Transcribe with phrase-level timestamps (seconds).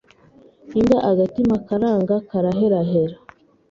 [0.79, 3.15] Imbwa agatima karanga kararehareha